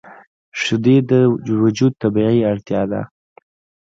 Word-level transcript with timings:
شیدې 0.61 0.97
د 1.09 1.11
وجود 1.63 1.93
طبیعي 2.01 2.39
اړتیا 2.51 2.81
ده 2.91 3.01